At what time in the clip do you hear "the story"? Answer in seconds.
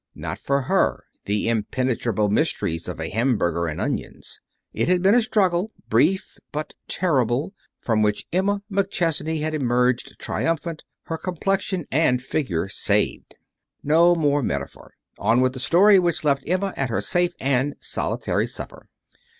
15.53-15.99